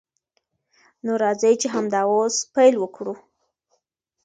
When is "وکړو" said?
2.79-3.13